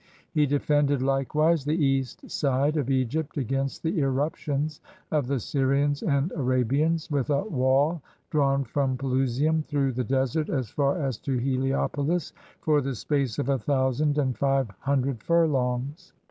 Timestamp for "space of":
12.95-13.47